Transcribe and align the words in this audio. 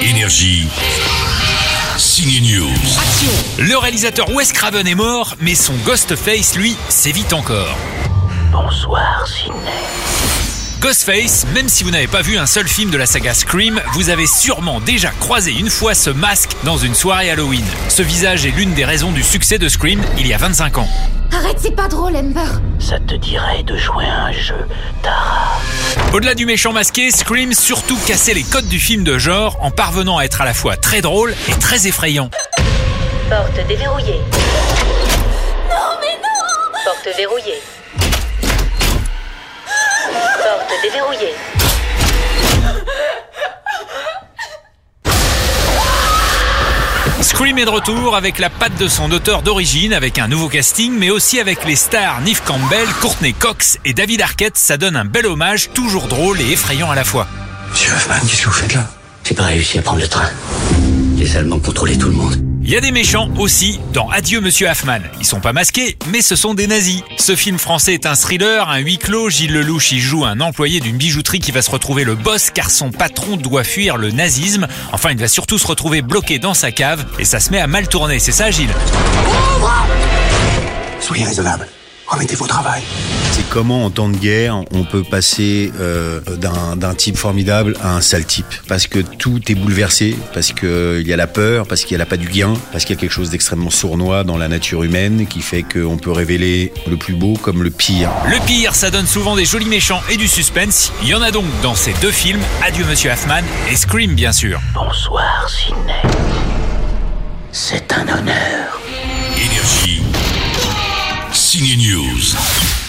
Énergie. 0.00 0.66
Signe 1.98 2.40
News. 2.42 2.72
Le 3.58 3.76
réalisateur 3.76 4.30
Wes 4.30 4.52
Craven 4.52 4.86
est 4.86 4.94
mort, 4.94 5.36
mais 5.40 5.54
son 5.54 5.74
Ghostface, 5.84 6.56
lui, 6.56 6.76
sévit 6.88 7.26
encore. 7.32 7.76
Bonsoir, 8.50 9.26
Sidney. 9.26 9.58
Ghostface, 10.80 11.46
même 11.54 11.68
si 11.68 11.84
vous 11.84 11.90
n'avez 11.90 12.06
pas 12.06 12.22
vu 12.22 12.38
un 12.38 12.46
seul 12.46 12.68
film 12.68 12.90
de 12.90 12.96
la 12.96 13.06
saga 13.06 13.34
Scream, 13.34 13.80
vous 13.92 14.08
avez 14.10 14.26
sûrement 14.26 14.80
déjà 14.80 15.10
croisé 15.10 15.52
une 15.52 15.70
fois 15.70 15.94
ce 15.94 16.10
masque 16.10 16.52
dans 16.64 16.78
une 16.78 16.94
soirée 16.94 17.30
Halloween. 17.30 17.64
Ce 17.88 18.02
visage 18.02 18.46
est 18.46 18.50
l'une 18.50 18.74
des 18.74 18.84
raisons 18.84 19.12
du 19.12 19.22
succès 19.22 19.58
de 19.58 19.68
Scream 19.68 20.02
il 20.18 20.26
y 20.26 20.34
a 20.34 20.38
25 20.38 20.78
ans. 20.78 20.88
Arrête, 21.32 21.58
c'est 21.60 21.74
pas 21.74 21.88
drôle, 21.88 22.16
Amber. 22.16 22.60
Ça 22.94 23.00
te 23.00 23.16
dirait 23.16 23.64
de 23.64 23.76
jouer 23.76 24.04
à 24.04 24.26
un 24.26 24.32
jeu, 24.32 24.68
Tara 25.02 25.58
Au-delà 26.12 26.36
du 26.36 26.46
méchant 26.46 26.72
masqué, 26.72 27.10
Scream 27.10 27.52
surtout 27.52 27.98
cassait 28.06 28.34
les 28.34 28.44
codes 28.44 28.68
du 28.68 28.78
film 28.78 29.02
de 29.02 29.18
genre 29.18 29.56
en 29.60 29.72
parvenant 29.72 30.18
à 30.18 30.22
être 30.22 30.40
à 30.40 30.44
la 30.44 30.54
fois 30.54 30.76
très 30.76 31.00
drôle 31.00 31.34
et 31.48 31.58
très 31.58 31.88
effrayant. 31.88 32.30
Porte 33.28 33.66
déverrouillée. 33.66 34.20
Non, 35.68 35.98
mais 36.00 36.14
non 36.22 36.70
Porte 36.84 37.16
verrouillée. 37.16 37.60
Porte 40.44 40.72
déverrouillée. 40.84 41.34
Scream 47.34 47.58
est 47.58 47.64
de 47.64 47.70
retour 47.70 48.14
avec 48.14 48.38
la 48.38 48.48
patte 48.48 48.78
de 48.78 48.86
son 48.86 49.10
auteur 49.10 49.42
d'origine, 49.42 49.92
avec 49.92 50.20
un 50.20 50.28
nouveau 50.28 50.48
casting, 50.48 50.96
mais 50.96 51.10
aussi 51.10 51.40
avec 51.40 51.64
les 51.64 51.74
stars 51.74 52.20
Neve 52.20 52.40
Campbell, 52.44 52.86
Courtney 53.00 53.34
Cox 53.34 53.76
et 53.84 53.92
David 53.92 54.22
Arquette. 54.22 54.56
Ça 54.56 54.76
donne 54.76 54.94
un 54.94 55.04
bel 55.04 55.26
hommage, 55.26 55.70
toujours 55.74 56.06
drôle 56.06 56.40
et 56.40 56.52
effrayant 56.52 56.92
à 56.92 56.94
la 56.94 57.02
fois. 57.02 57.26
Monsieur 57.72 57.92
Hoffman, 57.92 58.14
qu'est-ce 58.20 58.42
que 58.42 58.46
vous 58.46 58.52
faites 58.52 58.74
là? 58.74 58.88
J'ai 59.24 59.34
pas 59.34 59.46
réussi 59.46 59.80
à 59.80 59.82
prendre 59.82 60.00
le 60.00 60.06
train. 60.06 60.30
Les 61.16 61.36
Allemands 61.36 61.58
contrôlaient 61.58 61.98
tout 61.98 62.06
le 62.06 62.14
monde. 62.14 62.53
Il 62.66 62.70
y 62.70 62.76
a 62.78 62.80
des 62.80 62.92
méchants 62.92 63.28
aussi 63.36 63.78
dans 63.92 64.08
Adieu 64.08 64.40
Monsieur 64.40 64.68
Hoffman. 64.70 65.00
Ils 65.20 65.26
sont 65.26 65.40
pas 65.40 65.52
masqués, 65.52 65.98
mais 66.10 66.22
ce 66.22 66.34
sont 66.34 66.54
des 66.54 66.66
nazis. 66.66 67.02
Ce 67.18 67.36
film 67.36 67.58
français 67.58 67.92
est 67.92 68.06
un 68.06 68.14
thriller, 68.14 68.70
un 68.70 68.78
huis 68.78 68.96
clos. 68.96 69.28
Gilles 69.28 69.52
Lelouch 69.52 69.92
y 69.92 70.00
joue 70.00 70.24
un 70.24 70.40
employé 70.40 70.80
d'une 70.80 70.96
bijouterie 70.96 71.40
qui 71.40 71.52
va 71.52 71.60
se 71.60 71.70
retrouver 71.70 72.04
le 72.04 72.14
boss 72.14 72.48
car 72.48 72.70
son 72.70 72.90
patron 72.90 73.36
doit 73.36 73.64
fuir 73.64 73.98
le 73.98 74.12
nazisme. 74.12 74.66
Enfin, 74.92 75.10
il 75.10 75.18
va 75.18 75.28
surtout 75.28 75.58
se 75.58 75.66
retrouver 75.66 76.00
bloqué 76.00 76.38
dans 76.38 76.54
sa 76.54 76.72
cave 76.72 77.04
et 77.18 77.26
ça 77.26 77.38
se 77.38 77.50
met 77.50 77.60
à 77.60 77.66
mal 77.66 77.86
tourner. 77.86 78.18
C'est 78.18 78.32
ça, 78.32 78.50
Gilles? 78.50 78.74
Soyez 81.00 81.24
raisonnable. 81.26 81.68
Remettez-vous 82.06 82.44
au 82.44 82.48
travail. 82.48 82.82
C'est 83.32 83.48
comment 83.48 83.84
en 83.84 83.90
temps 83.90 84.08
de 84.08 84.16
guerre 84.16 84.60
on 84.72 84.84
peut 84.84 85.02
passer 85.02 85.72
euh, 85.80 86.20
d'un 86.36 86.76
d'un 86.76 86.94
type 86.94 87.16
formidable 87.16 87.76
à 87.82 87.96
un 87.96 88.00
sale 88.00 88.26
type? 88.26 88.46
Parce 88.68 88.86
que 88.86 88.98
tout 88.98 89.40
est 89.50 89.54
bouleversé, 89.54 90.16
parce 90.34 90.52
que 90.52 90.98
il 91.00 91.08
y 91.08 91.12
a 91.12 91.16
la 91.16 91.26
peur, 91.26 91.66
parce 91.66 91.82
qu'il 91.82 91.92
y 91.92 91.94
a 91.94 91.98
la 91.98 92.06
pas 92.06 92.18
du 92.18 92.28
gain, 92.28 92.54
parce 92.72 92.84
qu'il 92.84 92.94
y 92.94 92.98
a 92.98 93.00
quelque 93.00 93.12
chose 93.12 93.30
d'extrêmement 93.30 93.70
sournois 93.70 94.22
dans 94.22 94.36
la 94.36 94.48
nature 94.48 94.82
humaine 94.84 95.26
qui 95.26 95.40
fait 95.40 95.62
qu'on 95.62 95.96
peut 95.96 96.12
révéler 96.12 96.72
le 96.86 96.96
plus 96.96 97.14
beau 97.14 97.34
comme 97.34 97.62
le 97.62 97.70
pire. 97.70 98.10
Le 98.28 98.38
pire, 98.46 98.74
ça 98.74 98.90
donne 98.90 99.06
souvent 99.06 99.34
des 99.34 99.46
jolis 99.46 99.68
méchants 99.68 100.02
et 100.10 100.16
du 100.16 100.28
suspense. 100.28 100.92
Il 101.02 101.08
y 101.08 101.14
en 101.14 101.22
a 101.22 101.30
donc 101.30 101.46
dans 101.62 101.74
ces 101.74 101.94
deux 101.94 102.12
films, 102.12 102.42
Adieu 102.62 102.84
Monsieur 102.84 103.10
Hoffman 103.12 103.42
et 103.70 103.76
Scream 103.76 104.14
bien 104.14 104.32
sûr. 104.32 104.60
Bonsoir, 104.74 105.48
Sidney. 105.48 106.02
C'est 107.50 107.92
un 107.92 108.02
honneur. 108.02 108.83
Énergie. 111.54 111.64
Signe 111.64 111.76
News. 111.76 112.83